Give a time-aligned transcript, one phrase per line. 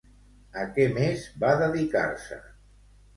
[0.61, 2.39] A què més va dedicar-se?